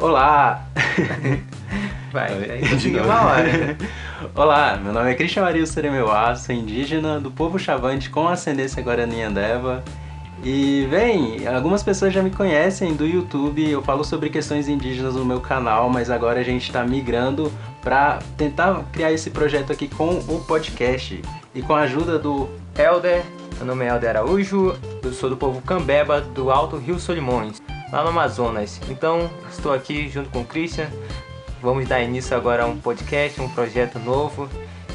Olá! 0.00 0.64
Vai, 2.10 2.60
conseguiu 2.70 3.04
uma 3.04 3.22
hora. 3.22 3.76
Olá, 4.34 4.80
meu 4.82 4.94
nome 4.94 5.10
é 5.10 5.14
Christian 5.14 5.42
Maria 5.42 5.66
Seremeuá, 5.66 6.34
sou 6.36 6.54
indígena 6.54 7.20
do 7.20 7.30
povo 7.30 7.58
Chavante 7.58 8.08
com 8.08 8.26
ascendência 8.26 8.82
Guarani 8.82 9.22
Andeva. 9.22 9.84
E, 10.42 10.88
bem, 10.90 11.46
algumas 11.46 11.82
pessoas 11.82 12.14
já 12.14 12.22
me 12.22 12.30
conhecem 12.30 12.94
do 12.94 13.06
YouTube, 13.06 13.68
eu 13.68 13.82
falo 13.82 14.02
sobre 14.02 14.30
questões 14.30 14.68
indígenas 14.68 15.16
no 15.16 15.24
meu 15.24 15.38
canal, 15.38 15.90
mas 15.90 16.08
agora 16.08 16.40
a 16.40 16.42
gente 16.42 16.62
está 16.62 16.82
migrando 16.82 17.52
para 17.82 18.20
tentar 18.38 18.82
criar 18.90 19.12
esse 19.12 19.28
projeto 19.28 19.70
aqui 19.70 19.86
com 19.86 20.14
o 20.14 20.42
podcast 20.46 21.20
e 21.54 21.60
com 21.60 21.74
a 21.74 21.80
ajuda 21.80 22.18
do 22.18 22.48
Helder, 22.74 23.22
meu 23.58 23.66
nome 23.66 23.84
é 23.84 23.88
Helder 23.88 24.10
Araújo, 24.10 24.74
eu 25.02 25.12
sou 25.12 25.28
do 25.28 25.36
povo 25.36 25.60
Cambeba 25.60 26.22
do 26.22 26.50
Alto 26.50 26.78
Rio 26.78 26.98
Solimões, 26.98 27.60
lá 27.92 28.02
no 28.02 28.10
Amazonas. 28.10 28.80
Então, 28.88 29.30
estou 29.50 29.72
aqui 29.72 30.08
junto 30.08 30.30
com 30.30 30.40
o 30.40 30.44
Christian. 30.44 30.88
Vamos 31.60 31.88
dar 31.88 32.00
início 32.00 32.36
agora 32.36 32.64
a 32.64 32.66
um 32.66 32.78
podcast, 32.78 33.40
um 33.40 33.48
projeto 33.48 33.98
novo 33.98 34.48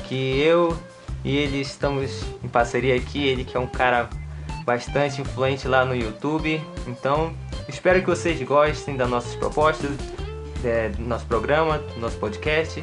que 0.07 0.39
eu 0.39 0.77
e 1.23 1.35
ele 1.35 1.61
estamos 1.61 2.23
em 2.43 2.47
parceria 2.47 2.95
aqui. 2.95 3.27
Ele 3.27 3.43
que 3.43 3.55
é 3.55 3.59
um 3.59 3.67
cara 3.67 4.09
bastante 4.63 5.21
influente 5.21 5.67
lá 5.67 5.85
no 5.85 5.95
YouTube. 5.95 6.61
Então, 6.87 7.33
espero 7.67 8.01
que 8.01 8.07
vocês 8.07 8.41
gostem 8.41 8.95
das 8.95 9.09
nossas 9.09 9.35
propostas, 9.35 9.91
é, 10.63 10.89
do 10.89 11.03
nosso 11.03 11.25
programa, 11.25 11.77
do 11.77 11.99
nosso 11.99 12.17
podcast 12.17 12.81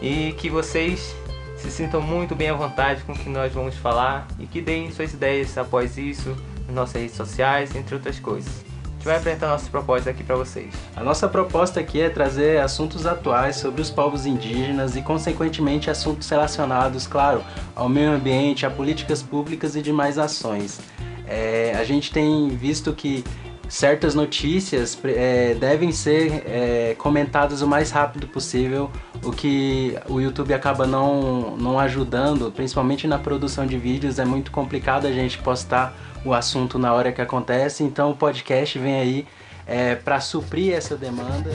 e 0.00 0.32
que 0.38 0.48
vocês 0.48 1.14
se 1.56 1.70
sintam 1.72 2.00
muito 2.00 2.36
bem 2.36 2.50
à 2.50 2.54
vontade 2.54 3.02
com 3.02 3.12
o 3.12 3.18
que 3.18 3.28
nós 3.28 3.52
vamos 3.52 3.76
falar 3.76 4.28
e 4.38 4.46
que 4.46 4.60
deem 4.60 4.92
suas 4.92 5.12
ideias 5.12 5.58
após 5.58 5.98
isso 5.98 6.36
nas 6.66 6.74
nossas 6.74 7.02
redes 7.02 7.16
sociais, 7.16 7.74
entre 7.74 7.96
outras 7.96 8.20
coisas. 8.20 8.67
Gente 8.98 9.04
vai 9.04 9.16
apresentar 9.16 9.46
nossas 9.46 9.68
propostas 9.68 10.08
aqui 10.08 10.24
para 10.24 10.34
vocês. 10.34 10.74
A 10.96 11.04
nossa 11.04 11.28
proposta 11.28 11.78
aqui 11.78 12.00
é 12.00 12.10
trazer 12.10 12.60
assuntos 12.60 13.06
atuais 13.06 13.54
sobre 13.54 13.80
os 13.80 13.90
povos 13.90 14.26
indígenas 14.26 14.96
e, 14.96 15.02
consequentemente, 15.02 15.88
assuntos 15.88 16.28
relacionados, 16.28 17.06
claro, 17.06 17.44
ao 17.76 17.88
meio 17.88 18.10
ambiente, 18.10 18.66
a 18.66 18.70
políticas 18.70 19.22
públicas 19.22 19.76
e 19.76 19.82
demais 19.82 20.18
ações. 20.18 20.80
É, 21.28 21.76
a 21.78 21.84
gente 21.84 22.10
tem 22.10 22.48
visto 22.48 22.92
que 22.92 23.22
certas 23.68 24.16
notícias 24.16 24.98
é, 25.04 25.54
devem 25.54 25.92
ser 25.92 26.42
é, 26.44 26.96
comentadas 26.98 27.62
o 27.62 27.68
mais 27.68 27.92
rápido 27.92 28.26
possível, 28.26 28.90
o 29.22 29.30
que 29.30 29.96
o 30.08 30.20
YouTube 30.20 30.52
acaba 30.52 30.88
não, 30.88 31.56
não 31.56 31.78
ajudando, 31.78 32.50
principalmente 32.50 33.06
na 33.06 33.18
produção 33.18 33.64
de 33.64 33.78
vídeos, 33.78 34.18
é 34.18 34.24
muito 34.24 34.50
complicado 34.50 35.06
a 35.06 35.12
gente 35.12 35.38
postar 35.38 35.94
o 36.28 36.34
assunto 36.34 36.78
na 36.78 36.92
hora 36.92 37.10
que 37.12 37.20
acontece, 37.22 37.82
então 37.82 38.10
o 38.10 38.16
podcast 38.16 38.78
vem 38.78 38.94
aí 39.00 39.26
é, 39.66 39.94
para 39.94 40.20
suprir 40.20 40.74
essa 40.74 40.96
demanda. 40.96 41.50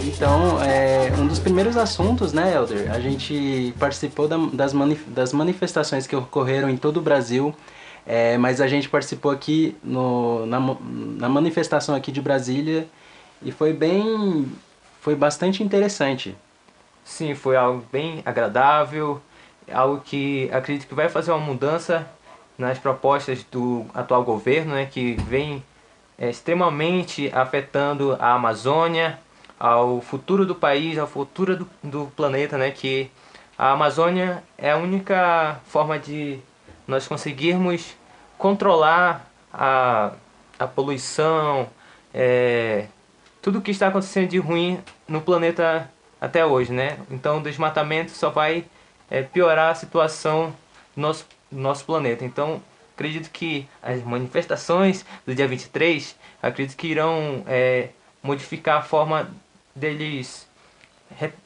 Então, 0.00 0.62
é, 0.62 1.12
um 1.18 1.26
dos 1.26 1.38
primeiros 1.38 1.76
assuntos, 1.76 2.32
né, 2.32 2.54
Elder? 2.54 2.90
A 2.92 3.00
gente 3.00 3.74
participou 3.78 4.26
da- 4.28 4.36
das, 4.52 4.72
mani- 4.72 4.98
das 5.08 5.32
manifestações 5.32 6.06
que 6.06 6.16
ocorreram 6.16 6.70
em 6.70 6.76
todo 6.76 6.98
o 6.98 7.02
Brasil, 7.02 7.54
é, 8.06 8.38
mas 8.38 8.60
a 8.60 8.66
gente 8.68 8.88
participou 8.88 9.30
aqui 9.30 9.76
no, 9.82 10.46
na, 10.46 10.58
na 11.18 11.28
manifestação 11.28 11.94
aqui 11.94 12.10
de 12.12 12.20
Brasília 12.20 12.86
e 13.42 13.50
foi 13.52 13.72
bem. 13.72 14.46
foi 15.00 15.14
bastante 15.14 15.62
interessante. 15.62 16.34
Sim, 17.06 17.36
foi 17.36 17.54
algo 17.56 17.86
bem 17.92 18.20
agradável, 18.26 19.22
algo 19.72 20.00
que 20.00 20.50
acredito 20.52 20.88
que 20.88 20.94
vai 20.94 21.08
fazer 21.08 21.30
uma 21.30 21.38
mudança 21.38 22.04
nas 22.58 22.80
propostas 22.80 23.44
do 23.44 23.86
atual 23.94 24.24
governo, 24.24 24.74
né, 24.74 24.86
que 24.86 25.14
vem 25.22 25.62
é, 26.18 26.28
extremamente 26.28 27.30
afetando 27.32 28.16
a 28.18 28.32
Amazônia, 28.32 29.20
ao 29.58 30.00
futuro 30.00 30.44
do 30.44 30.54
país, 30.56 30.98
ao 30.98 31.06
futuro 31.06 31.56
do, 31.56 31.70
do 31.80 32.06
planeta, 32.16 32.58
né, 32.58 32.72
que 32.72 33.08
a 33.56 33.70
Amazônia 33.70 34.42
é 34.58 34.72
a 34.72 34.76
única 34.76 35.60
forma 35.64 36.00
de 36.00 36.40
nós 36.88 37.06
conseguirmos 37.06 37.96
controlar 38.36 39.30
a, 39.54 40.10
a 40.58 40.66
poluição, 40.66 41.68
é, 42.12 42.86
tudo 43.40 43.62
que 43.62 43.70
está 43.70 43.86
acontecendo 43.86 44.28
de 44.28 44.38
ruim 44.38 44.80
no 45.06 45.20
planeta 45.20 45.88
até 46.26 46.44
hoje, 46.44 46.72
né? 46.72 46.98
Então 47.10 47.38
o 47.38 47.42
desmatamento 47.42 48.10
só 48.10 48.30
vai 48.30 48.64
é, 49.10 49.22
piorar 49.22 49.70
a 49.70 49.74
situação 49.74 50.54
do 50.94 51.00
nosso, 51.00 51.26
nosso 51.50 51.84
planeta. 51.84 52.24
Então 52.24 52.60
acredito 52.94 53.30
que 53.30 53.68
as 53.82 54.02
manifestações 54.02 55.04
do 55.26 55.34
dia 55.34 55.46
23, 55.46 56.16
acredito 56.42 56.76
que 56.76 56.88
irão 56.88 57.44
é, 57.46 57.90
modificar 58.22 58.78
a 58.78 58.82
forma 58.82 59.30
deles 59.74 60.46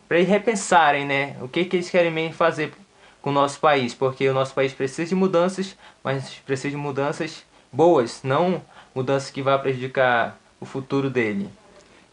para 0.08 0.18
eles 0.18 0.28
repensarem, 0.28 1.04
né? 1.04 1.36
O 1.40 1.48
que, 1.48 1.64
que 1.64 1.76
eles 1.76 1.90
querem 1.90 2.10
mesmo 2.10 2.34
fazer 2.34 2.72
com 3.20 3.30
o 3.30 3.32
nosso 3.32 3.60
país, 3.60 3.94
porque 3.94 4.26
o 4.28 4.32
nosso 4.32 4.54
país 4.54 4.72
precisa 4.72 5.08
de 5.08 5.14
mudanças, 5.14 5.76
mas 6.02 6.36
precisa 6.46 6.70
de 6.70 6.76
mudanças 6.76 7.44
boas, 7.70 8.22
não 8.22 8.62
mudanças 8.94 9.30
que 9.30 9.42
vá 9.42 9.58
prejudicar 9.58 10.38
o 10.58 10.64
futuro 10.64 11.10
dele. 11.10 11.50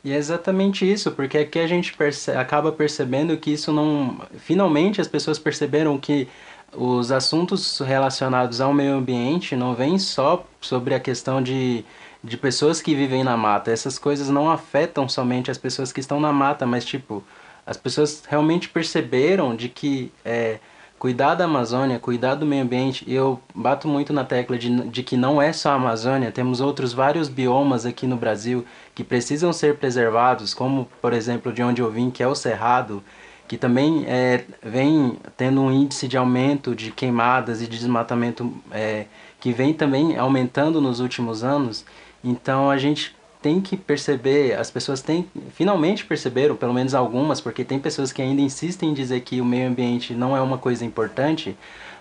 E 0.04 0.12
é 0.12 0.16
exatamente 0.16 0.90
isso, 0.90 1.12
porque 1.12 1.38
aqui 1.38 1.60
a 1.60 1.68
gente 1.68 1.94
perce 1.94 2.32
acaba 2.32 2.72
percebendo 2.72 3.36
que 3.38 3.52
isso 3.52 3.72
não. 3.74 4.22
Finalmente 4.38 5.02
as 5.02 5.08
pessoas 5.08 5.40
perceberam 5.40 5.98
que 5.98 6.28
os 6.74 7.12
assuntos 7.12 7.80
relacionados 7.80 8.62
ao 8.62 8.74
meio 8.74 8.94
ambiente 8.94 9.56
não 9.56 9.74
vêm 9.74 9.98
só 9.98 10.46
sobre 10.62 10.94
a 10.94 11.00
questão 11.00 11.42
de, 11.42 11.84
de 12.24 12.38
pessoas 12.38 12.82
que 12.82 12.94
vivem 12.96 13.24
na 13.24 13.38
mata. 13.38 13.72
Essas 13.72 13.98
coisas 13.98 14.30
não 14.30 14.50
afetam 14.50 15.08
somente 15.10 15.50
as 15.50 15.58
pessoas 15.58 15.92
que 15.92 16.00
estão 16.00 16.20
na 16.20 16.32
mata, 16.32 16.66
mas 16.66 16.86
tipo, 16.86 17.24
as 17.66 17.78
pessoas 17.78 18.24
realmente 18.28 18.70
perceberam 18.70 19.56
de 19.56 19.70
que 19.70 20.12
é, 20.24 20.60
cuidar 21.00 21.36
da 21.36 21.46
Amazônia, 21.46 22.00
cuidar 22.00 22.36
do 22.36 22.46
meio 22.46 22.64
ambiente, 22.64 23.06
eu 23.08 23.40
bato 23.54 23.88
muito 23.88 24.12
na 24.12 24.24
tecla 24.24 24.58
de, 24.58 24.90
de 24.90 25.04
que 25.04 25.16
não 25.16 25.42
é 25.42 25.54
só 25.54 25.72
a 25.72 25.76
Amazônia, 25.76 26.32
temos 26.32 26.60
outros 26.60 26.94
vários 26.94 27.30
biomas 27.30 27.86
aqui 27.86 28.08
no 28.08 28.16
Brasil 28.16 28.66
que 28.96 29.04
precisam 29.04 29.54
ser 29.54 29.78
preservados, 29.78 30.54
como 30.54 30.88
por 31.02 31.14
exemplo 31.14 31.54
de 31.54 31.62
onde 31.62 31.82
eu 31.82 31.92
vim, 31.92 32.10
que 32.10 32.24
é 32.24 32.28
o 32.28 32.36
Cerrado, 32.36 33.04
que 33.48 33.58
também 33.58 34.06
é, 34.08 34.44
vem 34.62 35.18
tendo 35.38 35.62
um 35.62 35.72
índice 35.72 36.08
de 36.08 36.18
aumento 36.18 36.76
de 36.76 36.92
queimadas 36.92 37.62
e 37.62 37.68
de 37.68 37.78
desmatamento 37.78 38.52
é, 38.72 39.06
que 39.40 39.54
vem 39.54 39.74
também 39.74 40.18
aumentando 40.18 40.82
nos 40.82 41.00
últimos 41.00 41.44
anos. 41.44 41.86
Então 42.24 42.70
a 42.70 42.78
gente 42.78 43.16
tem 43.42 43.62
que 43.62 43.78
perceber, 43.78 44.54
as 44.58 44.72
pessoas 44.72 45.02
têm, 45.02 45.28
finalmente 45.54 46.06
perceberam, 46.06 46.56
pelo 46.56 46.74
menos 46.74 46.94
algumas, 46.94 47.40
porque 47.40 47.64
tem 47.64 47.80
pessoas 47.80 48.12
que 48.12 48.22
ainda 48.22 48.42
insistem 48.42 48.90
em 48.90 48.94
dizer 48.94 49.22
que 49.22 49.40
o 49.40 49.46
meio 49.46 49.70
ambiente 49.70 50.14
não 50.14 50.36
é 50.36 50.42
uma 50.42 50.58
coisa 50.58 50.84
importante, 50.84 51.56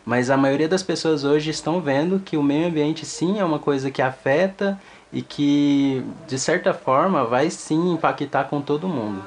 mas 0.05 0.31
a 0.31 0.37
maioria 0.37 0.69
das 0.69 0.83
pessoas 0.83 1.25
hoje 1.25 1.51
estão 1.51 1.81
vendo 1.81 2.21
que 2.21 2.37
o 2.37 2.43
meio 2.43 2.69
ambiente 2.69 3.05
sim 3.05 3.39
é 3.39 3.45
uma 3.45 3.59
coisa 3.59 3.91
que 3.91 4.01
afeta 4.01 4.81
e 5.13 5.21
que, 5.23 6.03
de 6.27 6.39
certa 6.39 6.73
forma, 6.73 7.25
vai 7.25 7.51
sim 7.51 7.93
impactar 7.93 8.45
com 8.45 8.61
todo 8.61 8.89
mundo. 8.89 9.23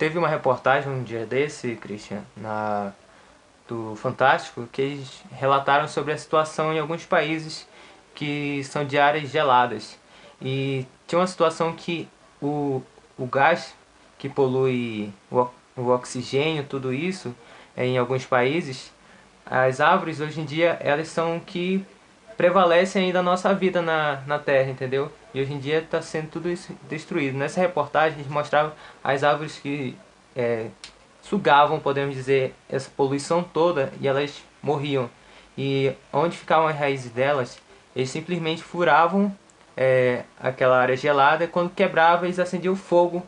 Teve 0.00 0.16
uma 0.16 0.28
reportagem 0.28 0.90
um 0.90 1.02
dia 1.02 1.26
desse, 1.26 1.76
Christian, 1.76 2.22
na, 2.34 2.90
do 3.68 3.94
Fantástico, 3.96 4.66
que 4.72 4.80
eles 4.80 5.22
relataram 5.30 5.86
sobre 5.86 6.14
a 6.14 6.16
situação 6.16 6.72
em 6.72 6.78
alguns 6.78 7.04
países 7.04 7.68
que 8.14 8.64
são 8.64 8.82
de 8.82 8.98
áreas 8.98 9.28
geladas. 9.28 9.98
E 10.40 10.86
tinha 11.06 11.18
uma 11.18 11.26
situação 11.26 11.74
que 11.74 12.08
o, 12.40 12.82
o 13.18 13.26
gás 13.26 13.74
que 14.16 14.26
polui 14.26 15.12
o, 15.30 15.46
o 15.76 15.88
oxigênio, 15.88 16.64
tudo 16.64 16.94
isso, 16.94 17.36
em 17.76 17.98
alguns 17.98 18.24
países, 18.24 18.90
as 19.44 19.82
árvores 19.82 20.18
hoje 20.18 20.40
em 20.40 20.46
dia 20.46 20.78
elas 20.80 21.08
são 21.08 21.38
que 21.38 21.84
prevalecem 22.40 23.04
ainda 23.04 23.18
a 23.18 23.22
nossa 23.22 23.52
vida 23.52 23.82
na, 23.82 24.22
na 24.26 24.38
Terra, 24.38 24.70
entendeu? 24.70 25.12
E 25.34 25.42
hoje 25.42 25.52
em 25.52 25.58
dia 25.58 25.80
está 25.80 26.00
sendo 26.00 26.30
tudo 26.30 26.48
isso 26.48 26.74
destruído. 26.88 27.36
Nessa 27.36 27.60
reportagem 27.60 28.18
eles 28.18 28.32
mostravam 28.32 28.72
as 29.04 29.22
árvores 29.22 29.58
que 29.58 29.94
é, 30.34 30.68
sugavam, 31.20 31.78
podemos 31.78 32.14
dizer, 32.14 32.54
essa 32.66 32.90
poluição 32.96 33.42
toda 33.42 33.92
e 34.00 34.08
elas 34.08 34.42
morriam. 34.62 35.10
E 35.58 35.92
onde 36.10 36.34
ficavam 36.34 36.66
as 36.66 36.78
raízes 36.78 37.10
delas, 37.10 37.58
eles 37.94 38.08
simplesmente 38.08 38.62
furavam 38.62 39.36
é, 39.76 40.22
aquela 40.40 40.80
área 40.80 40.96
gelada 40.96 41.46
quando 41.46 41.74
quebrava 41.74 42.24
eles 42.24 42.38
acendiam 42.38 42.74
fogo 42.74 43.22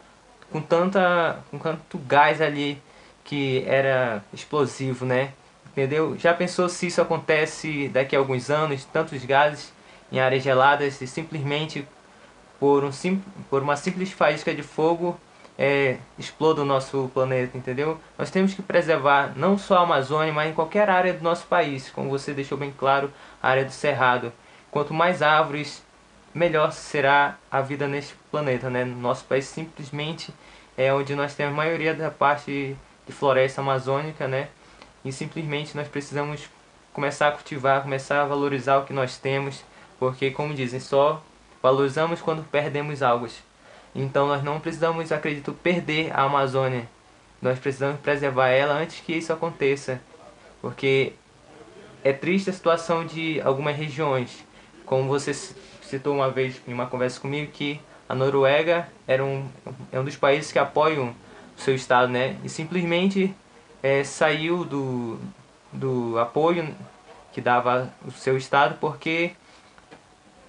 com, 0.50 0.62
tanta, 0.62 1.38
com 1.50 1.58
tanto 1.58 1.98
gás 1.98 2.40
ali 2.40 2.80
que 3.24 3.62
era 3.66 4.24
explosivo, 4.32 5.04
né? 5.04 5.34
Entendeu? 5.72 6.16
Já 6.18 6.34
pensou 6.34 6.68
se 6.68 6.86
isso 6.86 7.00
acontece 7.00 7.88
daqui 7.88 8.14
a 8.14 8.18
alguns 8.18 8.50
anos, 8.50 8.84
tantos 8.84 9.24
gases 9.24 9.72
em 10.12 10.20
áreas 10.20 10.42
geladas 10.42 11.00
e 11.00 11.06
simplesmente 11.06 11.88
por, 12.60 12.84
um 12.84 12.92
sim, 12.92 13.22
por 13.48 13.62
uma 13.62 13.74
simples 13.74 14.12
faísca 14.12 14.54
de 14.54 14.62
fogo 14.62 15.18
é, 15.58 15.96
exploda 16.18 16.62
o 16.62 16.64
nosso 16.64 17.10
planeta, 17.14 17.56
entendeu? 17.56 17.98
Nós 18.18 18.30
temos 18.30 18.54
que 18.54 18.62
preservar 18.62 19.32
não 19.36 19.56
só 19.56 19.78
a 19.78 19.82
Amazônia, 19.82 20.32
mas 20.32 20.50
em 20.50 20.54
qualquer 20.54 20.88
área 20.90 21.12
do 21.12 21.22
nosso 21.22 21.46
país, 21.46 21.90
como 21.90 22.10
você 22.10 22.32
deixou 22.32 22.58
bem 22.58 22.72
claro, 22.76 23.12
a 23.42 23.48
área 23.48 23.64
do 23.64 23.72
Cerrado. 23.72 24.32
Quanto 24.70 24.92
mais 24.94 25.22
árvores, 25.22 25.82
melhor 26.34 26.72
será 26.72 27.36
a 27.50 27.60
vida 27.60 27.86
neste 27.86 28.14
planeta, 28.30 28.70
né? 28.70 28.84
Nosso 28.84 29.24
país 29.24 29.44
simplesmente 29.46 30.32
é 30.76 30.92
onde 30.92 31.14
nós 31.14 31.34
temos 31.34 31.54
a 31.54 31.56
maioria 31.56 31.94
da 31.94 32.10
parte 32.10 32.76
de 33.06 33.12
floresta 33.12 33.60
amazônica, 33.60 34.26
né? 34.26 34.48
E 35.04 35.12
simplesmente 35.12 35.76
nós 35.76 35.88
precisamos 35.88 36.48
começar 36.92 37.28
a 37.28 37.32
cultivar, 37.32 37.82
começar 37.82 38.22
a 38.22 38.26
valorizar 38.26 38.78
o 38.78 38.84
que 38.84 38.92
nós 38.92 39.16
temos, 39.18 39.64
porque 39.98 40.30
como 40.30 40.54
dizem, 40.54 40.80
só 40.80 41.22
valorizamos 41.62 42.20
quando 42.20 42.44
perdemos 42.44 43.02
algo. 43.02 43.28
Então 43.94 44.26
nós 44.26 44.42
não 44.42 44.60
precisamos, 44.60 45.12
acredito, 45.12 45.52
perder 45.52 46.12
a 46.12 46.22
Amazônia. 46.22 46.88
Nós 47.40 47.58
precisamos 47.58 48.00
preservar 48.00 48.48
ela 48.48 48.74
antes 48.74 49.00
que 49.00 49.12
isso 49.12 49.32
aconteça. 49.32 50.00
Porque 50.60 51.12
é 52.04 52.12
triste 52.12 52.50
a 52.50 52.52
situação 52.52 53.04
de 53.04 53.40
algumas 53.40 53.76
regiões. 53.76 54.44
Como 54.86 55.08
você 55.08 55.34
citou 55.34 56.14
uma 56.14 56.30
vez 56.30 56.60
em 56.66 56.72
uma 56.72 56.86
conversa 56.86 57.20
comigo 57.20 57.50
que 57.52 57.80
a 58.08 58.14
Noruega 58.14 58.88
era 59.06 59.24
um, 59.24 59.48
é 59.90 59.98
um 59.98 60.04
dos 60.04 60.16
países 60.16 60.52
que 60.52 60.58
apoiam 60.58 61.14
o 61.56 61.60
seu 61.60 61.74
estado, 61.74 62.10
né? 62.10 62.36
E 62.44 62.48
simplesmente 62.48 63.34
é, 63.82 64.04
saiu 64.04 64.64
do, 64.64 65.18
do 65.72 66.18
apoio 66.18 66.74
que 67.32 67.40
dava 67.40 67.92
o 68.06 68.10
seu 68.10 68.36
estado 68.36 68.76
porque 68.80 69.32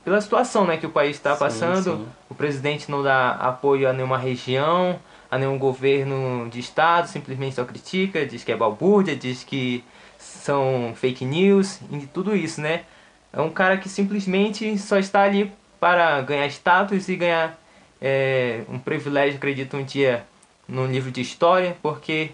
pela 0.03 0.19
situação 0.19 0.65
né, 0.65 0.77
que 0.77 0.85
o 0.85 0.89
país 0.89 1.15
está 1.15 1.35
passando, 1.35 1.95
sim. 1.95 2.07
o 2.29 2.35
presidente 2.35 2.91
não 2.91 3.01
dá 3.01 3.31
apoio 3.31 3.89
a 3.89 3.93
nenhuma 3.93 4.17
região, 4.17 4.99
a 5.31 5.37
nenhum 5.37 5.57
governo 5.57 6.49
de 6.49 6.59
estado, 6.59 7.07
simplesmente 7.07 7.55
só 7.55 7.63
critica, 7.63 8.25
diz 8.25 8.43
que 8.43 8.51
é 8.51 8.55
balbúrdia, 8.55 9.15
diz 9.15 9.43
que 9.43 9.83
são 10.17 10.93
fake 10.95 11.23
news 11.23 11.79
e 11.89 12.05
tudo 12.05 12.35
isso, 12.35 12.59
né? 12.59 12.83
É 13.31 13.41
um 13.41 13.49
cara 13.49 13.77
que 13.77 13.87
simplesmente 13.87 14.77
só 14.77 14.97
está 14.97 15.23
ali 15.23 15.51
para 15.79 16.21
ganhar 16.21 16.47
status 16.47 17.07
e 17.07 17.15
ganhar 17.15 17.57
é, 18.01 18.63
um 18.69 18.77
privilégio, 18.77 19.37
acredito, 19.37 19.77
um 19.77 19.83
dia 19.83 20.25
no 20.67 20.85
livro 20.85 21.11
de 21.11 21.21
história, 21.21 21.77
porque 21.81 22.31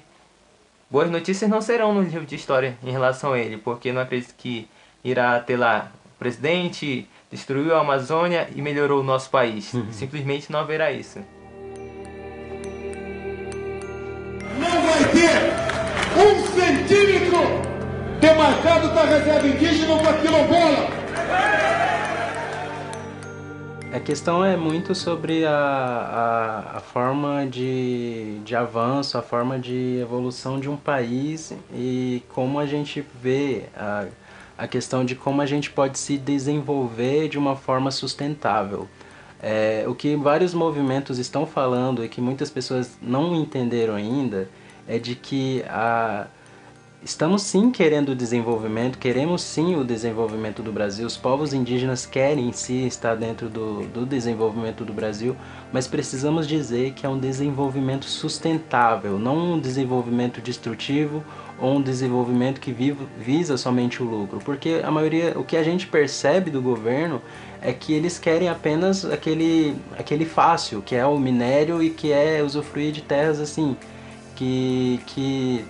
boas 0.90 1.10
notícias 1.10 1.50
não 1.50 1.62
serão 1.62 1.94
no 1.94 2.02
livro 2.02 2.26
de 2.26 2.36
história 2.36 2.78
em 2.84 2.92
relação 2.92 3.34
a 3.34 3.40
ele, 3.40 3.58
porque 3.58 3.92
não 3.92 4.02
acredito 4.02 4.34
que 4.36 4.68
irá 5.04 5.40
ter 5.40 5.58
lá 5.58 5.92
o 6.06 6.20
presidente, 6.20 7.08
destruiu 7.32 7.76
a 7.76 7.82
Amazônia 7.82 8.50
e 8.56 8.62
melhorou 8.62 9.02
o 9.02 9.04
nosso 9.04 9.30
país. 9.30 9.74
Uhum. 9.74 9.92
Simplesmente 9.92 10.52
não 10.52 10.60
haverá 10.60 10.92
isso. 10.92 11.20
Não 14.58 14.82
vai 14.82 15.04
ter 15.12 15.70
um 16.18 16.48
centímetro 16.48 17.40
demarcado 18.20 18.94
da 18.94 19.06
reserva 19.06 19.48
indígena 19.48 19.98
para 19.98 20.14
quilombola. 20.18 20.79
A 24.00 24.02
questão 24.02 24.46
é 24.46 24.56
muito 24.56 24.96
sobre 24.96 25.46
a, 25.46 25.52
a, 25.52 26.78
a, 26.78 26.80
forma 26.80 27.46
de, 27.46 28.40
de 28.46 28.56
avanço, 28.56 29.18
a 29.18 29.22
forma 29.22 29.60
de 29.60 30.00
evolução 30.02 30.58
de 30.58 30.70
um 30.70 30.78
país 30.78 31.54
e 31.74 32.24
como 32.30 32.60
a 32.60 32.66
gente 32.66 33.06
vê 33.22 33.66
a, 33.76 34.08
a 34.58 34.68
questão 34.70 35.04
de 35.04 35.16
como 35.16 35.42
a 35.42 35.46
gente 35.46 35.70
pode 35.70 36.00
se 36.00 36.18
desenvolver 36.18 37.28
de 37.28 37.38
uma 37.38 37.58
forma 37.58 37.92
sustentável. 37.92 38.88
É, 39.44 39.84
o 39.86 39.94
que 39.94 40.16
vários 40.16 40.54
movimentos 40.54 41.20
estão 41.20 41.46
falando 41.46 42.04
e 42.04 42.08
que 42.08 42.22
muitas 42.22 42.50
pessoas 42.50 42.98
não 43.02 43.36
entenderam 43.36 43.96
ainda 43.96 44.50
é 44.88 44.98
de 44.98 45.14
que 45.14 45.62
a, 45.68 46.28
estamos 47.04 47.44
sim 47.44 47.72
querendo 47.72 48.10
o 48.10 48.16
desenvolvimento, 48.16 48.98
queremos 48.98 49.42
sim 49.42 49.76
o 49.76 49.86
desenvolvimento 49.86 50.62
do 50.62 50.72
Brasil, 50.72 51.08
os 51.08 51.16
povos 51.16 51.54
indígenas 51.54 52.06
querem 52.06 52.52
sim 52.52 52.86
estar 52.86 53.16
dentro 53.16 53.50
do, 53.50 53.88
do 53.88 54.06
desenvolvimento 54.06 54.84
do 54.84 54.92
Brasil, 54.92 55.36
mas 55.72 55.88
precisamos 55.88 56.46
dizer 56.46 56.92
que 56.92 57.06
é 57.06 57.10
um 57.10 57.18
desenvolvimento 57.18 58.06
sustentável, 58.06 59.18
não 59.18 59.54
um 59.54 59.60
desenvolvimento 59.60 60.42
destrutivo 60.42 61.24
ou 61.58 61.78
um 61.78 61.82
desenvolvimento 61.82 62.60
que 62.60 62.72
visa 63.18 63.58
somente 63.58 64.04
o 64.04 64.06
lucro, 64.06 64.40
porque 64.44 64.82
a 64.84 64.92
maioria, 64.92 65.34
o 65.38 65.44
que 65.44 65.56
a 65.56 65.64
gente 65.64 65.88
percebe 65.88 66.52
do 66.52 66.62
governo 66.62 67.22
é 67.62 67.72
que 67.72 67.94
eles 67.94 68.20
querem 68.20 68.50
apenas 68.50 69.06
aquele, 69.06 69.76
aquele 69.98 70.26
fácil, 70.26 70.82
que 70.82 70.96
é 70.96 71.06
o 71.06 71.18
minério 71.18 71.82
e 71.82 71.90
que 71.90 72.12
é 72.12 72.44
usufruir 72.44 72.92
de 72.92 73.02
terras 73.02 73.40
assim, 73.40 73.76
que, 74.36 75.02
que 75.06 75.66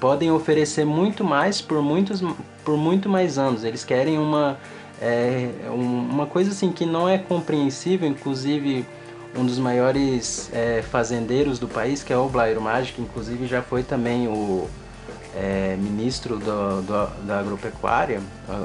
podem 0.00 0.30
oferecer 0.30 0.84
muito 0.84 1.24
mais 1.24 1.60
por, 1.60 1.82
muitos, 1.82 2.22
por 2.64 2.76
muito 2.76 3.08
mais 3.08 3.38
anos. 3.38 3.64
Eles 3.64 3.84
querem 3.84 4.18
uma, 4.18 4.58
é, 5.00 5.50
uma 5.68 6.26
coisa 6.26 6.50
assim 6.50 6.72
que 6.72 6.86
não 6.86 7.08
é 7.08 7.18
compreensível, 7.18 8.08
inclusive 8.08 8.86
um 9.36 9.44
dos 9.44 9.58
maiores 9.58 10.50
é, 10.52 10.82
fazendeiros 10.82 11.58
do 11.58 11.68
país, 11.68 12.02
que 12.02 12.12
é 12.12 12.16
o 12.16 12.28
Blairo 12.28 12.60
Mágico, 12.60 13.02
inclusive 13.02 13.46
já 13.46 13.62
foi 13.62 13.82
também 13.82 14.26
o 14.28 14.68
é, 15.34 15.76
ministro 15.76 16.38
do, 16.38 16.82
do, 16.82 17.26
da 17.26 17.40
agropecuária, 17.40 18.20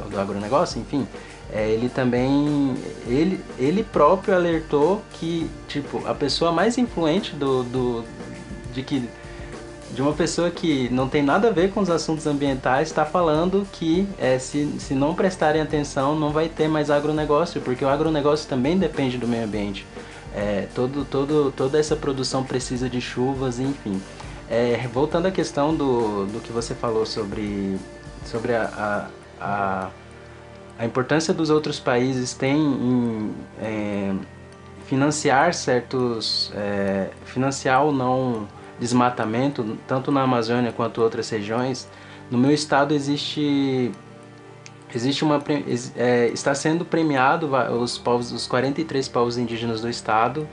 do 0.09 0.19
agronegócio, 0.19 0.79
enfim, 0.79 1.05
é, 1.51 1.69
ele 1.69 1.89
também, 1.89 2.75
ele, 3.05 3.43
ele 3.59 3.83
próprio 3.83 4.33
alertou 4.33 5.01
que, 5.13 5.49
tipo, 5.67 6.07
a 6.07 6.15
pessoa 6.15 6.51
mais 6.51 6.77
influente 6.77 7.35
do, 7.35 7.63
do 7.63 8.05
de 8.73 8.81
que 8.81 9.09
de 9.93 10.01
uma 10.01 10.13
pessoa 10.13 10.49
que 10.49 10.89
não 10.89 11.09
tem 11.09 11.21
nada 11.21 11.49
a 11.49 11.51
ver 11.51 11.71
com 11.71 11.81
os 11.81 11.89
assuntos 11.89 12.25
ambientais 12.25 12.87
está 12.89 13.05
falando 13.05 13.67
que 13.73 14.07
é, 14.17 14.39
se, 14.39 14.65
se 14.79 14.93
não 14.93 15.13
prestarem 15.13 15.61
atenção 15.61 16.17
não 16.17 16.31
vai 16.31 16.47
ter 16.47 16.67
mais 16.67 16.89
agronegócio, 16.89 17.61
porque 17.61 17.83
o 17.83 17.89
agronegócio 17.89 18.47
também 18.47 18.77
depende 18.77 19.17
do 19.17 19.27
meio 19.27 19.43
ambiente. 19.43 19.85
É, 20.33 20.67
todo, 20.73 21.03
todo, 21.03 21.51
toda 21.51 21.77
essa 21.77 21.95
produção 21.95 22.43
precisa 22.43 22.89
de 22.89 23.01
chuvas, 23.01 23.59
enfim. 23.59 24.01
É, 24.49 24.87
voltando 24.93 25.27
à 25.27 25.31
questão 25.31 25.75
do, 25.75 26.25
do 26.25 26.39
que 26.39 26.51
você 26.51 26.73
falou 26.73 27.05
sobre, 27.05 27.77
sobre 28.25 28.53
a, 28.53 28.63
a, 29.41 29.45
a, 29.45 29.89
a 30.79 30.85
importância 30.85 31.33
dos 31.33 31.49
outros 31.49 31.79
países 31.79 32.33
tem 32.33 32.57
em 32.57 33.33
é, 33.61 34.13
financiar 34.85 35.53
certos. 35.53 36.51
É, 36.55 37.09
financiar 37.25 37.83
ou 37.83 37.91
não 37.91 38.47
desmatamento, 38.81 39.77
tanto 39.87 40.11
na 40.11 40.23
Amazônia 40.23 40.71
quanto 40.71 41.01
outras 41.01 41.29
regiões. 41.29 41.87
No 42.31 42.37
meu 42.37 42.51
estado 42.51 42.93
existe 42.93 43.91
existe 44.93 45.23
uma 45.23 45.41
é, 45.95 46.27
está 46.33 46.53
sendo 46.53 46.83
premiado 46.83 47.49
os 47.79 47.97
povos 47.97 48.31
os 48.31 48.45
43 48.47 49.07
povos 49.07 49.37
indígenas 49.37 49.79
do 49.81 49.89
estado 49.89 50.47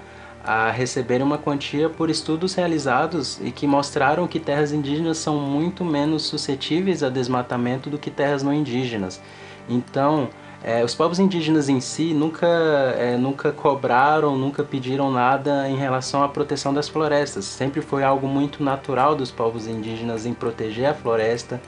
a 0.45 0.71
receberem 0.71 1.27
uma 1.27 1.39
quantia 1.39 1.89
por 1.89 2.09
estudos 2.09 2.55
realizados 2.55 3.41
e 3.43 3.51
que 3.51 3.67
mostraram 3.67 4.29
que 4.29 4.39
terras 4.39 4.73
indígenas 4.73 5.19
são 5.19 5.39
muito 5.39 5.85
menos 5.85 6.23
suscetíveis 6.23 7.03
a 7.03 7.09
desmatamento 7.09 7.91
do 7.91 7.99
que 7.99 8.11
terras 8.11 8.43
não 8.43 8.55
indígenas. 8.55 9.21
Então, 9.69 10.31
é, 10.63 10.83
os 10.85 10.95
povos 10.95 11.21
indígenas 11.21 11.69
em 11.69 11.81
si 11.81 12.13
nunca, 12.13 12.47
é, 12.47 13.17
nunca 13.17 13.53
cobraram, 13.53 14.37
nunca 14.37 14.65
pediram 14.65 15.11
nada 15.11 15.69
em 15.69 15.77
relação 15.77 16.23
à 16.23 16.29
proteção 16.29 16.75
das 16.75 16.89
florestas. 16.89 17.45
Sempre 17.45 17.81
foi 17.81 18.03
algo 18.03 18.27
muito 18.27 18.63
natural 18.63 19.15
dos 19.15 19.31
povos 19.31 19.69
indígenas 19.69 20.27
em 20.27 20.35
proteger 20.35 20.87
a 20.87 20.95
floresta, 20.95 21.61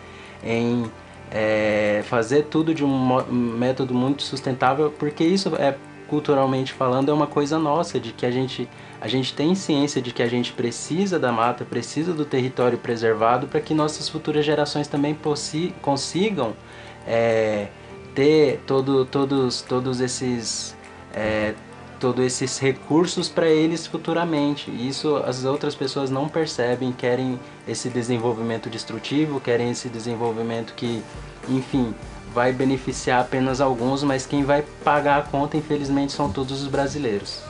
em 0.42 0.90
é, 1.30 2.02
fazer 2.06 2.44
tudo 2.46 2.74
de 2.74 2.84
um 2.84 3.22
método 3.30 3.94
muito 3.94 4.22
sustentável, 4.24 4.92
porque 4.98 5.22
isso 5.22 5.54
é 5.56 5.76
culturalmente 6.08 6.72
falando, 6.72 7.08
é 7.08 7.14
uma 7.14 7.28
coisa 7.28 7.56
nossa, 7.56 8.00
de 8.00 8.12
que 8.12 8.26
a 8.26 8.32
gente, 8.32 8.68
a 9.00 9.06
gente 9.06 9.32
tem 9.32 9.54
ciência 9.54 10.02
de 10.02 10.12
que 10.12 10.20
a 10.20 10.26
gente 10.26 10.52
precisa 10.52 11.20
da 11.20 11.30
mata, 11.30 11.64
precisa 11.64 12.12
do 12.12 12.24
território 12.24 12.76
preservado 12.76 13.46
para 13.46 13.60
que 13.60 13.72
nossas 13.72 14.08
futuras 14.08 14.44
gerações 14.44 14.88
também 14.88 15.16
consigam 15.80 16.54
é, 17.06 17.68
ter 18.14 18.60
todo, 18.66 19.04
todos, 19.04 19.62
todos 19.62 20.00
esses. 20.00 20.76
É, 21.12 21.54
todos 21.98 22.24
esses 22.24 22.58
recursos 22.58 23.28
para 23.28 23.46
eles 23.46 23.86
futuramente. 23.86 24.70
Isso 24.70 25.16
as 25.18 25.44
outras 25.44 25.74
pessoas 25.74 26.10
não 26.10 26.28
percebem, 26.28 26.92
querem 26.92 27.38
esse 27.68 27.90
desenvolvimento 27.90 28.70
destrutivo, 28.70 29.38
querem 29.38 29.70
esse 29.70 29.88
desenvolvimento 29.90 30.72
que, 30.74 31.02
enfim, 31.46 31.94
vai 32.32 32.52
beneficiar 32.52 33.20
apenas 33.20 33.60
alguns, 33.60 34.02
mas 34.02 34.24
quem 34.24 34.44
vai 34.44 34.64
pagar 34.82 35.18
a 35.18 35.22
conta, 35.22 35.58
infelizmente, 35.58 36.12
são 36.12 36.32
todos 36.32 36.62
os 36.62 36.68
brasileiros. 36.68 37.49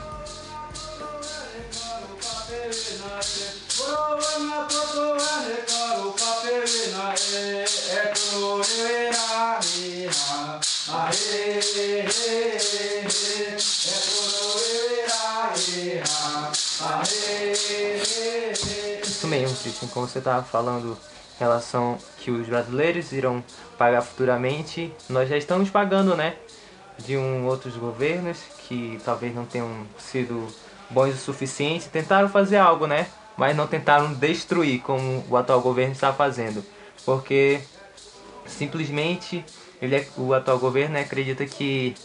Mesmo, 19.31 19.57
Christian, 19.57 19.87
como 19.87 20.05
você 20.05 20.19
estava 20.19 20.43
falando 20.43 20.97
em 21.35 21.39
relação 21.39 21.97
que 22.19 22.29
os 22.29 22.47
brasileiros 22.47 23.13
irão 23.13 23.41
pagar 23.77 24.01
futuramente, 24.01 24.93
nós 25.09 25.29
já 25.29 25.37
estamos 25.37 25.69
pagando, 25.69 26.17
né? 26.17 26.35
De 26.99 27.15
um 27.15 27.47
outros 27.47 27.77
governos 27.77 28.37
que 28.67 28.99
talvez 29.05 29.33
não 29.33 29.45
tenham 29.45 29.87
sido 29.97 30.45
bons 30.89 31.15
o 31.15 31.17
suficiente, 31.17 31.87
tentaram 31.87 32.27
fazer 32.27 32.57
algo, 32.57 32.85
né? 32.85 33.07
Mas 33.37 33.55
não 33.55 33.65
tentaram 33.65 34.13
destruir 34.13 34.81
como 34.81 35.23
o 35.29 35.37
atual 35.37 35.61
governo 35.61 35.93
está 35.93 36.11
fazendo. 36.11 36.63
Porque 37.05 37.61
simplesmente 38.45 39.45
ele 39.81 39.95
é, 39.95 40.07
o 40.17 40.33
atual 40.33 40.59
governo 40.59 40.99
acredita 40.99 41.45
que 41.45 41.95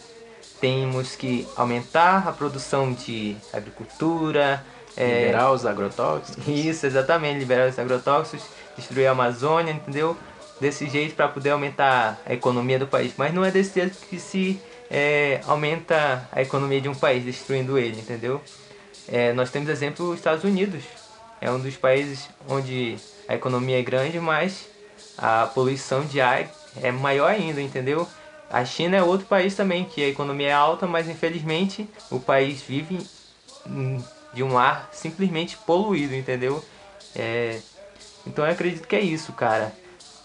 temos 0.60 1.16
que 1.16 1.46
aumentar 1.56 2.26
a 2.28 2.32
produção 2.32 2.92
de 2.92 3.36
agricultura, 3.52 4.64
é, 4.96 5.26
liberar 5.26 5.52
os 5.52 5.66
agrotóxicos. 5.66 6.46
Isso, 6.48 6.86
exatamente, 6.86 7.38
liberar 7.38 7.68
os 7.68 7.78
agrotóxicos, 7.78 8.46
destruir 8.76 9.06
a 9.06 9.12
Amazônia, 9.12 9.72
entendeu? 9.72 10.16
Desse 10.60 10.88
jeito 10.88 11.14
para 11.14 11.28
poder 11.28 11.50
aumentar 11.50 12.18
a 12.24 12.32
economia 12.32 12.78
do 12.78 12.86
país. 12.86 13.12
Mas 13.16 13.34
não 13.34 13.44
é 13.44 13.50
desse 13.50 13.78
jeito 13.78 13.98
que 14.08 14.18
se 14.18 14.60
é, 14.90 15.40
aumenta 15.46 16.26
a 16.32 16.40
economia 16.40 16.80
de 16.80 16.88
um 16.88 16.94
país, 16.94 17.24
destruindo 17.24 17.78
ele, 17.78 17.98
entendeu? 17.98 18.40
É, 19.08 19.32
nós 19.32 19.50
temos 19.50 19.68
exemplo 19.68 20.10
os 20.10 20.16
Estados 20.16 20.44
Unidos. 20.44 20.82
É 21.40 21.50
um 21.50 21.60
dos 21.60 21.76
países 21.76 22.28
onde 22.48 22.96
a 23.28 23.34
economia 23.34 23.78
é 23.78 23.82
grande, 23.82 24.18
mas 24.18 24.66
a 25.18 25.46
poluição 25.46 26.04
de 26.04 26.20
ar 26.20 26.50
é 26.82 26.90
maior 26.90 27.30
ainda, 27.30 27.60
entendeu? 27.60 28.06
A 28.50 28.64
China 28.64 28.96
é 28.96 29.02
outro 29.02 29.26
país 29.26 29.54
também 29.54 29.84
que 29.84 30.02
a 30.02 30.08
economia 30.08 30.48
é 30.48 30.52
alta, 30.52 30.86
mas 30.86 31.08
infelizmente 31.08 31.88
o 32.10 32.20
país 32.20 32.62
vive 32.62 32.98
de 34.32 34.42
um 34.42 34.58
ar 34.58 34.88
simplesmente 34.92 35.56
poluído, 35.58 36.14
entendeu? 36.14 36.62
É, 37.14 37.60
então 38.26 38.44
eu 38.44 38.52
acredito 38.52 38.86
que 38.86 38.96
é 38.96 39.00
isso, 39.00 39.32
cara. 39.32 39.72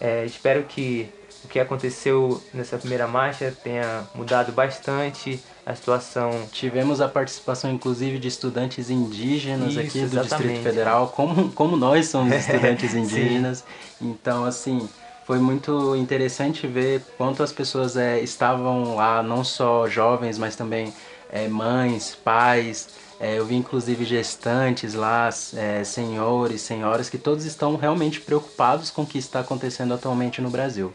É, 0.00 0.24
espero 0.24 0.64
que 0.64 1.08
o 1.44 1.48
que 1.48 1.58
aconteceu 1.58 2.42
nessa 2.52 2.78
primeira 2.78 3.06
marcha 3.06 3.52
tenha 3.62 4.04
mudado 4.14 4.52
bastante 4.52 5.42
a 5.66 5.74
situação. 5.74 6.48
Tivemos 6.52 7.00
a 7.00 7.08
participação, 7.08 7.70
inclusive, 7.70 8.18
de 8.18 8.28
estudantes 8.28 8.90
indígenas 8.90 9.70
Isso, 9.70 9.80
aqui 9.80 9.98
do 10.00 10.04
exatamente. 10.04 10.48
Distrito 10.48 10.62
Federal, 10.62 11.08
como, 11.08 11.50
como 11.52 11.76
nós 11.76 12.08
somos 12.08 12.34
estudantes 12.36 12.94
indígenas. 12.94 13.64
então, 14.00 14.44
assim, 14.44 14.88
foi 15.24 15.38
muito 15.38 15.94
interessante 15.96 16.66
ver 16.66 17.02
quanto 17.16 17.42
as 17.42 17.52
pessoas 17.52 17.96
é, 17.96 18.20
estavam 18.20 18.96
lá, 18.96 19.22
não 19.22 19.44
só 19.44 19.88
jovens, 19.88 20.38
mas 20.38 20.56
também 20.56 20.92
é, 21.30 21.48
mães, 21.48 22.14
pais. 22.14 22.88
É, 23.22 23.38
eu 23.38 23.46
vi 23.46 23.54
inclusive 23.54 24.04
gestantes 24.04 24.94
lá, 24.94 25.30
é, 25.54 25.84
senhores, 25.84 26.60
senhoras, 26.60 27.08
que 27.08 27.16
todos 27.16 27.44
estão 27.44 27.76
realmente 27.76 28.20
preocupados 28.20 28.90
com 28.90 29.02
o 29.02 29.06
que 29.06 29.16
está 29.16 29.38
acontecendo 29.38 29.94
atualmente 29.94 30.40
no 30.42 30.50
Brasil. 30.50 30.92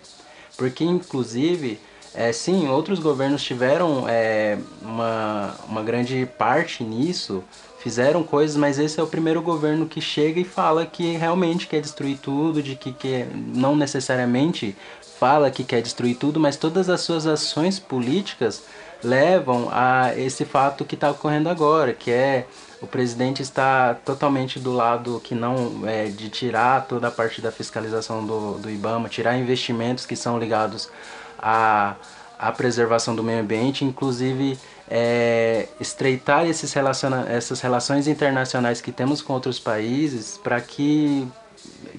Porque, 0.57 0.83
inclusive, 0.83 1.79
é, 2.13 2.33
sim, 2.33 2.67
outros 2.67 2.99
governos 2.99 3.41
tiveram 3.41 4.09
é, 4.09 4.57
uma, 4.81 5.55
uma 5.69 5.81
grande 5.81 6.25
parte 6.37 6.83
nisso, 6.83 7.41
fizeram 7.79 8.21
coisas, 8.23 8.57
mas 8.57 8.77
esse 8.77 8.99
é 8.99 9.03
o 9.03 9.07
primeiro 9.07 9.41
governo 9.41 9.85
que 9.85 10.01
chega 10.01 10.37
e 10.37 10.43
fala 10.43 10.85
que 10.85 11.15
realmente 11.15 11.65
quer 11.65 11.79
destruir 11.79 12.17
tudo, 12.17 12.61
de 12.61 12.75
que, 12.75 12.91
que 12.91 13.25
não 13.33 13.73
necessariamente 13.73 14.75
fala 15.17 15.49
que 15.49 15.63
quer 15.63 15.81
destruir 15.81 16.17
tudo, 16.17 16.41
mas 16.41 16.57
todas 16.57 16.89
as 16.89 16.99
suas 16.99 17.25
ações 17.25 17.79
políticas 17.79 18.63
levam 19.03 19.69
a 19.71 20.15
esse 20.17 20.45
fato 20.45 20.85
que 20.85 20.95
está 20.95 21.11
ocorrendo 21.11 21.49
agora, 21.49 21.93
que 21.93 22.11
é 22.11 22.47
o 22.81 22.87
presidente 22.87 23.41
está 23.41 23.95
totalmente 24.05 24.59
do 24.59 24.71
lado 24.71 25.19
que 25.23 25.33
não 25.33 25.87
é 25.87 26.05
de 26.05 26.29
tirar 26.29 26.85
toda 26.87 27.07
a 27.07 27.11
parte 27.11 27.41
da 27.41 27.51
fiscalização 27.51 28.25
do, 28.25 28.59
do 28.59 28.69
IBAMA, 28.69 29.09
tirar 29.09 29.35
investimentos 29.37 30.05
que 30.05 30.15
são 30.15 30.37
ligados 30.37 30.89
à, 31.39 31.95
à 32.37 32.51
preservação 32.51 33.15
do 33.15 33.23
meio 33.23 33.41
ambiente, 33.41 33.83
inclusive 33.83 34.59
é, 34.89 35.67
estreitar 35.79 36.45
esses 36.45 36.71
relaciona 36.71 37.25
essas 37.29 37.61
relações 37.61 38.07
internacionais 38.07 38.79
que 38.79 38.91
temos 38.91 39.21
com 39.21 39.33
outros 39.33 39.59
países 39.59 40.39
para 40.43 40.61
que, 40.61 41.27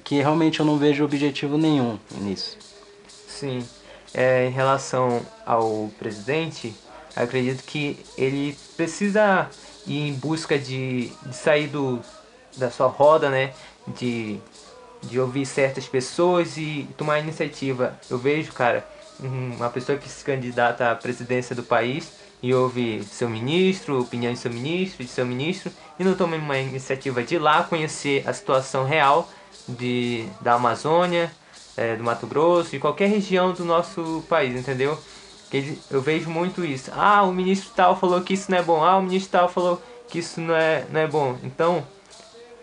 que 0.03 0.15
realmente 0.21 0.61
eu 0.61 0.65
não 0.65 0.77
vejo 0.77 1.03
objetivo 1.03 1.57
nenhum 1.57 1.99
nisso. 2.21 2.57
Sim, 3.27 3.67
é, 4.13 4.47
em 4.47 4.51
relação 4.51 5.21
ao 5.45 5.89
presidente, 5.99 6.73
acredito 7.15 7.63
que 7.63 7.97
ele 8.17 8.57
precisa 8.75 9.49
ir 9.85 10.09
em 10.09 10.13
busca 10.13 10.57
de, 10.57 11.11
de 11.25 11.35
sair 11.35 11.67
do, 11.67 11.99
da 12.57 12.69
sua 12.69 12.87
roda, 12.87 13.29
né? 13.29 13.53
De, 13.87 14.39
de 15.01 15.19
ouvir 15.19 15.45
certas 15.45 15.87
pessoas 15.87 16.57
e 16.57 16.87
tomar 16.97 17.19
iniciativa. 17.19 17.97
Eu 18.09 18.17
vejo, 18.17 18.51
cara, 18.51 18.85
uma 19.19 19.69
pessoa 19.69 19.97
que 19.97 20.07
se 20.09 20.23
candidata 20.23 20.91
à 20.91 20.95
presidência 20.95 21.55
do 21.55 21.63
país 21.63 22.11
e 22.41 22.53
ouve 22.53 23.03
seu 23.03 23.29
ministro, 23.29 23.99
opinião 23.99 24.31
de 24.31 24.39
seu 24.39 24.51
ministro, 24.51 25.03
de 25.03 25.09
seu 25.09 25.25
ministro, 25.25 25.71
e 25.99 26.03
não 26.03 26.15
toma 26.15 26.37
uma 26.37 26.57
iniciativa 26.57 27.21
de 27.21 27.35
ir 27.35 27.39
lá 27.39 27.63
conhecer 27.63 28.23
a 28.25 28.33
situação 28.33 28.85
real 28.85 29.29
de, 29.67 30.25
da 30.39 30.53
Amazônia, 30.53 31.31
é, 31.75 31.95
do 31.95 32.03
Mato 32.03 32.25
Grosso, 32.27 32.71
de 32.71 32.79
qualquer 32.79 33.09
região 33.09 33.53
do 33.53 33.65
nosso 33.65 34.23
país, 34.29 34.57
entendeu? 34.57 34.97
Eu 35.89 36.01
vejo 36.01 36.29
muito 36.29 36.63
isso. 36.63 36.91
Ah, 36.95 37.23
o 37.23 37.33
ministro 37.33 37.71
tal 37.75 37.95
falou 37.95 38.21
que 38.21 38.33
isso 38.33 38.51
não 38.51 38.57
é 38.57 38.61
bom. 38.61 38.83
Ah, 38.83 38.97
o 38.97 39.01
ministro 39.01 39.31
tal 39.31 39.49
falou 39.49 39.81
que 40.07 40.19
isso 40.19 40.39
não 40.39 40.55
é, 40.55 40.85
não 40.91 40.99
é 40.99 41.07
bom. 41.07 41.37
Então, 41.43 41.85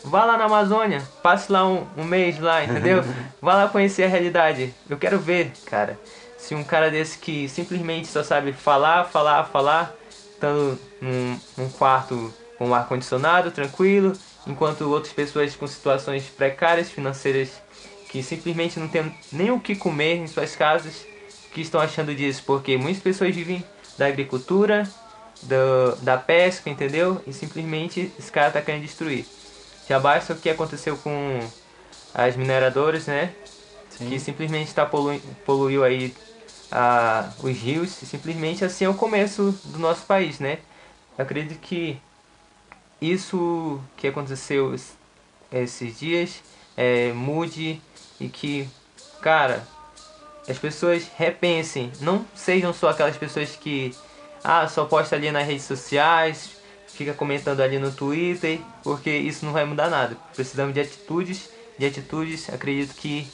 vá 0.04 0.24
lá 0.24 0.36
na 0.36 0.44
Amazônia, 0.44 1.02
passe 1.22 1.50
lá 1.50 1.66
um, 1.66 1.86
um 1.96 2.04
mês 2.04 2.38
lá, 2.38 2.64
entendeu? 2.64 3.02
vá 3.40 3.54
lá 3.54 3.68
conhecer 3.68 4.04
a 4.04 4.08
realidade. 4.08 4.74
Eu 4.88 4.96
quero 4.96 5.18
ver, 5.18 5.52
cara, 5.64 5.98
se 6.38 6.54
um 6.54 6.62
cara 6.62 6.90
desse 6.90 7.18
que 7.18 7.48
simplesmente 7.48 8.06
só 8.06 8.22
sabe 8.22 8.52
falar, 8.52 9.04
falar, 9.04 9.44
falar, 9.44 9.94
estando 10.08 10.78
num, 11.00 11.38
num 11.56 11.68
quarto 11.70 12.32
com 12.58 12.74
ar-condicionado, 12.74 13.50
tranquilo, 13.50 14.12
enquanto 14.46 14.82
outras 14.82 15.12
pessoas 15.12 15.54
com 15.56 15.66
situações 15.66 16.24
precárias, 16.24 16.90
financeiras, 16.90 17.50
que 18.08 18.22
simplesmente 18.22 18.78
não 18.78 18.88
tem 18.88 19.14
nem 19.32 19.50
o 19.50 19.60
que 19.60 19.74
comer 19.74 20.16
em 20.16 20.26
suas 20.26 20.54
casas, 20.54 21.04
que 21.56 21.62
estão 21.62 21.80
achando 21.80 22.14
disso, 22.14 22.42
porque 22.44 22.76
muitas 22.76 23.02
pessoas 23.02 23.34
vivem 23.34 23.64
da 23.96 24.06
agricultura, 24.06 24.86
do, 25.42 25.96
da 26.02 26.18
pesca, 26.18 26.68
entendeu? 26.68 27.22
E 27.26 27.32
simplesmente 27.32 28.12
esse 28.18 28.30
cara 28.30 28.50
tá 28.50 28.60
querendo 28.60 28.82
destruir. 28.82 29.24
Já 29.88 29.98
basta 29.98 30.34
o 30.34 30.36
que 30.36 30.50
aconteceu 30.50 30.98
com 30.98 31.40
as 32.12 32.36
mineradoras, 32.36 33.06
né? 33.06 33.32
Sim. 33.88 34.10
Que 34.10 34.20
simplesmente 34.20 34.68
está 34.68 34.84
polu 34.84 35.18
poluiu 35.46 35.82
aí 35.82 36.14
a, 36.70 37.32
os 37.42 37.56
rios. 37.56 38.02
E 38.02 38.06
simplesmente 38.06 38.62
assim 38.62 38.84
é 38.84 38.88
o 38.90 38.94
começo 38.94 39.58
do 39.64 39.78
nosso 39.78 40.04
país, 40.04 40.38
né? 40.38 40.58
Eu 41.16 41.24
acredito 41.24 41.58
que 41.58 41.98
isso 43.00 43.80
que 43.96 44.06
aconteceu 44.06 44.76
esses 45.50 45.98
dias 45.98 46.42
é, 46.76 47.14
mude 47.14 47.80
e 48.20 48.28
que, 48.28 48.68
cara, 49.22 49.66
as 50.48 50.58
pessoas 50.58 51.06
repensem, 51.16 51.90
não 52.00 52.24
sejam 52.34 52.72
só 52.72 52.90
aquelas 52.90 53.16
pessoas 53.16 53.50
que 53.56 53.94
ah, 54.42 54.68
só 54.68 54.84
posta 54.84 55.16
ali 55.16 55.30
nas 55.30 55.46
redes 55.46 55.64
sociais, 55.64 56.50
fica 56.86 57.12
comentando 57.12 57.60
ali 57.60 57.78
no 57.78 57.90
Twitter, 57.90 58.60
porque 58.82 59.10
isso 59.10 59.44
não 59.44 59.52
vai 59.52 59.64
mudar 59.64 59.90
nada. 59.90 60.16
Precisamos 60.34 60.72
de 60.72 60.80
atitudes, 60.80 61.50
de 61.78 61.86
atitudes, 61.86 62.48
acredito 62.48 62.94
que 62.94 63.26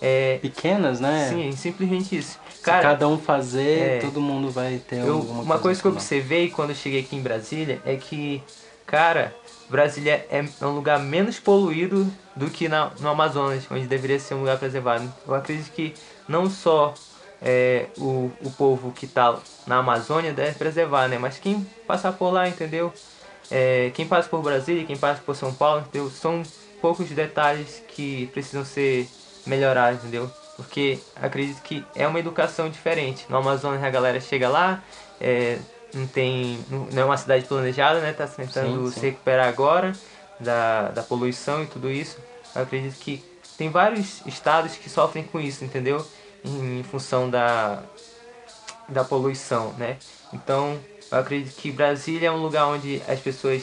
é 0.00 0.38
pequenas, 0.40 1.00
né? 1.00 1.28
Sim, 1.28 1.52
simplesmente 1.52 2.16
isso. 2.16 2.38
Cara, 2.62 2.78
Se 2.78 2.82
cada 2.82 3.08
um 3.08 3.18
fazer, 3.18 3.78
é, 3.78 3.98
todo 3.98 4.20
mundo 4.20 4.50
vai 4.50 4.78
ter 4.78 5.00
eu, 5.00 5.16
alguma 5.16 5.42
Uma 5.42 5.58
coisa 5.58 5.80
que 5.80 5.86
eu 5.86 5.92
observei 5.92 6.50
quando 6.50 6.70
eu 6.70 6.76
cheguei 6.76 7.00
aqui 7.00 7.16
em 7.16 7.20
Brasília 7.20 7.80
é 7.84 7.96
que, 7.96 8.42
cara, 8.86 9.34
Brasília 9.70 10.26
é 10.28 10.44
um 10.64 10.70
lugar 10.70 10.98
menos 10.98 11.38
poluído 11.38 12.10
do 12.34 12.50
que 12.50 12.68
na, 12.68 12.90
no 12.98 13.08
Amazonas, 13.08 13.64
onde 13.70 13.86
deveria 13.86 14.18
ser 14.18 14.34
um 14.34 14.40
lugar 14.40 14.58
preservado. 14.58 15.12
Eu 15.26 15.34
acredito 15.34 15.70
que 15.72 15.94
não 16.28 16.50
só 16.50 16.92
é, 17.40 17.86
o, 17.96 18.30
o 18.42 18.50
povo 18.50 18.90
que 18.90 19.06
está 19.06 19.38
na 19.66 19.78
Amazônia 19.78 20.32
deve 20.32 20.58
preservar, 20.58 21.08
né? 21.08 21.18
Mas 21.18 21.38
quem 21.38 21.64
passar 21.86 22.12
por 22.12 22.30
lá, 22.30 22.48
entendeu? 22.48 22.92
É, 23.50 23.90
quem 23.94 24.06
passa 24.06 24.28
por 24.28 24.42
Brasília, 24.42 24.84
quem 24.84 24.96
passa 24.96 25.22
por 25.24 25.36
São 25.36 25.54
Paulo, 25.54 25.82
entendeu? 25.82 26.10
São 26.10 26.42
poucos 26.80 27.08
detalhes 27.10 27.82
que 27.88 28.26
precisam 28.32 28.64
ser 28.64 29.08
melhorados, 29.46 30.00
entendeu? 30.00 30.30
Porque 30.56 30.98
acredito 31.16 31.62
que 31.62 31.84
é 31.94 32.06
uma 32.06 32.18
educação 32.18 32.68
diferente. 32.68 33.24
No 33.28 33.36
Amazonas 33.36 33.82
a 33.82 33.90
galera 33.90 34.20
chega 34.20 34.48
lá, 34.48 34.82
é, 35.20 35.58
não 35.94 36.06
tem. 36.06 36.64
não 36.70 37.02
é 37.02 37.04
uma 37.04 37.16
cidade 37.16 37.44
planejada, 37.44 38.00
né? 38.00 38.12
Tá 38.12 38.26
tentando 38.26 38.86
sim, 38.86 38.92
sim. 38.92 39.00
se 39.00 39.06
recuperar 39.06 39.48
agora 39.48 39.92
da, 40.38 40.88
da 40.88 41.02
poluição 41.02 41.62
e 41.62 41.66
tudo 41.66 41.90
isso. 41.90 42.18
Eu 42.54 42.62
acredito 42.62 42.98
que 42.98 43.24
tem 43.56 43.68
vários 43.68 44.24
estados 44.26 44.76
que 44.76 44.88
sofrem 44.88 45.24
com 45.24 45.40
isso, 45.40 45.64
entendeu? 45.64 46.04
Em, 46.44 46.80
em 46.80 46.82
função 46.82 47.28
da, 47.28 47.82
da 48.88 49.04
poluição, 49.04 49.72
né? 49.74 49.98
Então, 50.32 50.78
eu 51.10 51.18
acredito 51.18 51.54
que 51.56 51.70
Brasília 51.70 52.28
é 52.28 52.32
um 52.32 52.42
lugar 52.42 52.66
onde 52.66 53.02
as 53.08 53.20
pessoas 53.20 53.62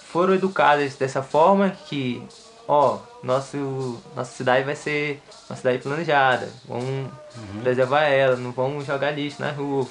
foram 0.00 0.34
educadas 0.34 0.96
dessa 0.96 1.22
forma, 1.22 1.70
que 1.70 2.22
ó, 2.66 2.98
nosso, 3.22 4.00
nossa 4.14 4.32
cidade 4.32 4.64
vai 4.64 4.76
ser 4.76 5.22
uma 5.48 5.56
cidade 5.56 5.78
planejada, 5.78 6.48
vamos 6.66 6.84
uhum. 6.84 7.60
preservar 7.62 8.04
ela, 8.04 8.36
não 8.36 8.52
vamos 8.52 8.86
jogar 8.86 9.12
lixo 9.12 9.40
na 9.40 9.50
rua, 9.50 9.86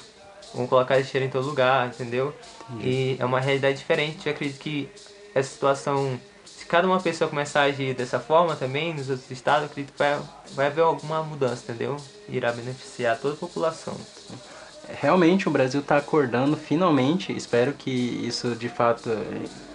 vamos 0.54 0.68
colocar 0.68 0.96
lixeira 0.96 1.26
em 1.26 1.30
todo 1.30 1.46
lugar, 1.46 1.88
entendeu? 1.88 2.34
E 2.80 3.16
é 3.18 3.24
uma 3.24 3.40
realidade 3.40 3.78
diferente, 3.78 4.26
eu 4.26 4.32
acredito 4.32 4.58
que 4.58 4.88
essa 5.34 5.50
situação, 5.50 6.18
se 6.44 6.66
cada 6.66 6.86
uma 6.86 7.00
pessoa 7.00 7.28
começar 7.28 7.62
a 7.62 7.64
agir 7.64 7.94
dessa 7.94 8.18
forma 8.18 8.56
também, 8.56 8.94
nos 8.94 9.10
outros 9.10 9.30
estados, 9.30 9.66
acredito 9.66 9.92
que 9.92 9.98
vai, 9.98 10.18
vai 10.54 10.66
haver 10.66 10.82
alguma 10.82 11.22
mudança, 11.22 11.64
entendeu? 11.64 11.96
Irá 12.28 12.52
beneficiar 12.52 13.18
toda 13.18 13.34
a 13.34 13.36
população. 13.36 13.94
Realmente 15.00 15.46
o 15.46 15.50
Brasil 15.50 15.80
está 15.80 15.96
acordando 15.96 16.56
finalmente, 16.56 17.32
espero 17.36 17.72
que 17.72 17.90
isso 17.90 18.56
de 18.56 18.68
fato 18.68 19.08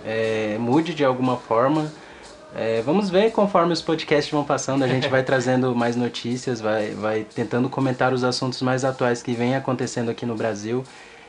é, 0.03 0.58
mude 0.60 0.94
de 0.94 1.05
alguma 1.05 1.38
forma 1.38 1.89
é, 2.55 2.81
vamos 2.81 3.09
ver 3.09 3.31
conforme 3.31 3.74
os 3.74 3.81
podcasts 3.81 4.31
vão 4.31 4.45
passando, 4.45 4.83
a 4.83 4.88
gente 4.88 5.09
vai 5.09 5.21
trazendo 5.24 5.75
mais 5.75 5.97
notícias, 5.97 6.62
vai, 6.62 6.91
vai 6.91 7.24
tentando 7.24 7.69
comentar 7.69 8.13
os 8.13 8.24
assuntos 8.24 8.62
mais 8.62 8.85
atuais 8.85 9.21
que 9.21 9.33
vêm 9.33 9.55
acontecendo 9.55 10.09
aqui 10.09 10.25
no 10.25 10.35
Brasil. 10.35 10.83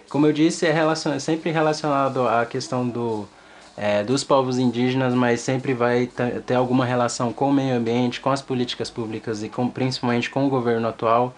Como 0.09 0.25
eu 0.27 0.33
disse, 0.33 0.67
é, 0.67 0.73
relacion, 0.73 1.15
é 1.15 1.19
sempre 1.19 1.51
relacionado 1.51 2.29
à 2.29 2.47
questão 2.47 2.89
do, 2.89 3.29
é, 3.77 4.05
dos 4.05 4.23
povos 4.23 4.57
indígenas, 4.57 5.15
mas 5.15 5.41
sempre 5.41 5.75
vai 5.75 6.09
ter 6.47 6.55
alguma 6.55 6.85
relação 6.85 7.33
com 7.33 7.51
o 7.51 7.53
meio 7.53 7.75
ambiente, 7.75 8.21
com 8.21 8.31
as 8.31 8.41
políticas 8.41 8.89
públicas 8.89 9.43
e 9.43 9.49
com, 9.49 9.69
principalmente 9.69 10.31
com 10.31 10.47
o 10.47 10.49
governo 10.49 10.87
atual. 10.87 11.35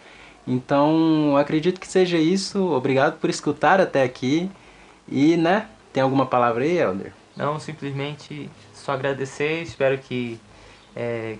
Então, 0.46 1.34
acredito 1.36 1.80
que 1.80 1.88
seja 1.88 2.18
isso. 2.18 2.72
Obrigado 2.72 3.18
por 3.18 3.30
escutar 3.30 3.80
até 3.80 4.02
aqui. 4.02 4.50
E, 5.08 5.34
né, 5.36 5.66
tem 5.92 6.02
alguma 6.02 6.26
palavra 6.26 6.64
aí, 6.64 6.78
Helder? 6.78 7.12
Não, 7.36 7.58
simplesmente 7.58 8.50
só 8.88 8.92
agradecer, 8.92 9.60
espero 9.60 9.98
que 9.98 10.40
é, 10.96 11.36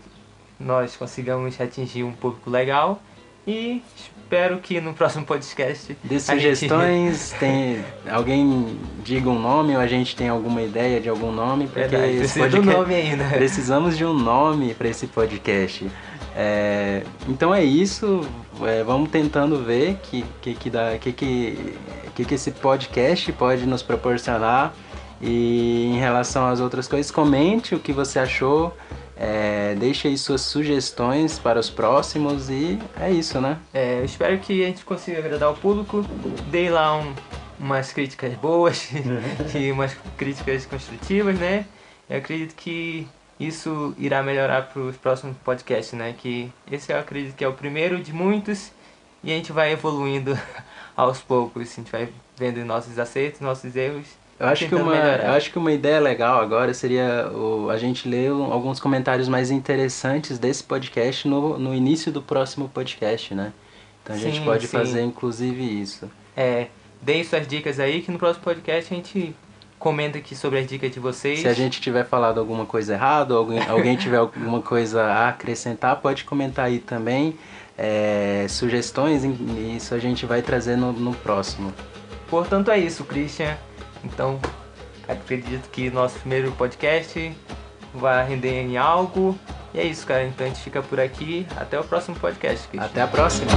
nós 0.60 0.94
consigamos 0.96 1.58
atingir 1.58 2.04
um 2.04 2.12
público 2.12 2.50
legal 2.50 3.00
e 3.46 3.82
espero 3.96 4.58
que 4.58 4.82
no 4.82 4.92
próximo 4.92 5.24
podcast. 5.24 5.96
De 6.04 6.20
sugestões, 6.20 7.30
gente... 7.30 7.40
tem 7.40 7.84
alguém 8.06 8.78
diga 9.02 9.30
um 9.30 9.38
nome 9.38 9.74
ou 9.74 9.80
a 9.80 9.86
gente 9.86 10.14
tem 10.14 10.28
alguma 10.28 10.60
ideia 10.60 11.00
de 11.00 11.08
algum 11.08 11.32
nome? 11.32 11.68
Porque 11.68 11.88
Verdade, 11.88 12.18
precisa 12.18 12.50
podcast... 12.50 12.76
nome 12.76 12.94
ainda. 12.94 13.24
Precisamos 13.32 13.96
de 13.96 14.04
um 14.04 14.12
nome 14.12 14.74
para 14.74 14.88
esse 14.88 15.06
podcast. 15.06 15.90
É, 16.36 17.02
então 17.26 17.54
é 17.54 17.64
isso. 17.64 18.28
É, 18.60 18.84
vamos 18.84 19.08
tentando 19.10 19.64
ver 19.64 19.96
que 20.02 20.22
que 20.42 20.54
que, 20.54 20.68
dá, 20.68 20.98
que, 20.98 21.12
que, 21.12 21.74
que, 22.14 22.24
que 22.26 22.34
esse 22.34 22.50
podcast 22.50 23.32
pode 23.32 23.64
nos 23.64 23.82
proporcionar 23.82 24.74
e 25.20 25.86
em 25.86 25.98
relação 25.98 26.46
às 26.46 26.60
outras 26.60 26.86
coisas, 26.86 27.10
comente 27.10 27.74
o 27.74 27.80
que 27.80 27.92
você 27.92 28.18
achou, 28.18 28.76
é, 29.16 29.74
deixe 29.74 30.06
aí 30.06 30.16
suas 30.16 30.42
sugestões 30.42 31.38
para 31.38 31.58
os 31.58 31.68
próximos 31.68 32.48
e 32.48 32.78
é 33.00 33.10
isso, 33.10 33.40
né? 33.40 33.58
É, 33.74 33.98
eu 33.98 34.04
espero 34.04 34.38
que 34.38 34.62
a 34.62 34.66
gente 34.66 34.84
consiga 34.84 35.18
agradar 35.18 35.50
o 35.50 35.54
público. 35.54 36.04
Dei 36.50 36.70
lá 36.70 36.96
um, 36.96 37.12
umas 37.58 37.92
críticas 37.92 38.32
boas 38.34 38.90
e 39.54 39.72
umas 39.72 39.96
críticas 40.16 40.64
construtivas, 40.66 41.36
né? 41.36 41.66
Eu 42.08 42.18
acredito 42.18 42.54
que 42.54 43.08
isso 43.40 43.92
irá 43.98 44.22
melhorar 44.22 44.68
para 44.68 44.80
os 44.82 44.96
próximos 44.96 45.36
podcasts, 45.38 45.98
né? 45.98 46.14
Que 46.16 46.52
esse 46.70 46.92
eu 46.92 46.98
acredito 46.98 47.34
que 47.34 47.44
é 47.44 47.48
o 47.48 47.52
primeiro 47.54 48.00
de 48.00 48.12
muitos 48.12 48.70
e 49.24 49.32
a 49.32 49.34
gente 49.34 49.50
vai 49.50 49.72
evoluindo 49.72 50.38
aos 50.96 51.20
poucos. 51.20 51.72
A 51.72 51.74
gente 51.74 51.90
vai 51.90 52.08
vendo 52.36 52.64
nossos 52.64 52.96
acertos, 53.00 53.40
nossos 53.40 53.74
erros 53.74 54.06
eu 54.38 54.46
acho, 54.46 54.68
que 54.68 54.74
uma, 54.74 54.94
eu 54.94 55.32
acho 55.32 55.50
que 55.50 55.58
uma 55.58 55.72
ideia 55.72 55.98
legal 55.98 56.40
agora 56.40 56.72
seria 56.72 57.28
o, 57.32 57.70
a 57.70 57.76
gente 57.76 58.08
ler 58.08 58.30
alguns 58.30 58.78
comentários 58.78 59.28
mais 59.28 59.50
interessantes 59.50 60.38
desse 60.38 60.62
podcast 60.62 61.26
no, 61.26 61.58
no 61.58 61.74
início 61.74 62.12
do 62.12 62.22
próximo 62.22 62.68
podcast, 62.68 63.34
né? 63.34 63.52
Então 64.02 64.14
a 64.14 64.18
sim, 64.18 64.30
gente 64.30 64.44
pode 64.44 64.66
sim. 64.66 64.76
fazer 64.76 65.02
inclusive 65.02 65.62
isso. 65.82 66.08
É, 66.36 66.68
deem 67.02 67.24
suas 67.24 67.48
dicas 67.48 67.80
aí 67.80 68.00
que 68.00 68.12
no 68.12 68.18
próximo 68.18 68.44
podcast 68.44 68.92
a 68.92 68.96
gente 68.96 69.34
comenta 69.78 70.18
aqui 70.18 70.34
sobre 70.34 70.60
as 70.60 70.66
dicas 70.66 70.90
de 70.90 71.00
vocês. 71.00 71.40
Se 71.40 71.48
a 71.48 71.52
gente 71.52 71.80
tiver 71.80 72.04
falado 72.04 72.38
alguma 72.38 72.64
coisa 72.66 72.94
errada, 72.94 73.34
ou 73.34 73.40
alguém, 73.40 73.60
alguém 73.68 73.96
tiver 73.98 74.18
alguma 74.18 74.60
coisa 74.60 75.02
a 75.02 75.28
acrescentar, 75.30 75.96
pode 75.96 76.24
comentar 76.24 76.66
aí 76.66 76.78
também. 76.78 77.36
É, 77.76 78.46
sugestões, 78.48 79.22
isso 79.76 79.94
a 79.94 79.98
gente 79.98 80.26
vai 80.26 80.42
trazer 80.42 80.76
no, 80.76 80.92
no 80.92 81.14
próximo. 81.14 81.72
Portanto 82.28 82.70
é 82.70 82.78
isso, 82.78 83.04
Christian. 83.04 83.56
Então, 84.12 84.40
acredito 85.06 85.68
que 85.70 85.90
nosso 85.90 86.18
primeiro 86.20 86.52
podcast 86.52 87.34
vai 87.94 88.26
render 88.26 88.60
em 88.60 88.76
algo. 88.76 89.38
E 89.72 89.80
é 89.80 89.84
isso, 89.84 90.06
cara. 90.06 90.24
Então 90.24 90.46
a 90.46 90.48
gente 90.48 90.60
fica 90.60 90.82
por 90.82 91.00
aqui. 91.00 91.46
Até 91.56 91.78
o 91.78 91.84
próximo 91.84 92.16
podcast. 92.16 92.68
Até 92.78 93.02
a 93.02 93.06
próxima. 93.06 93.50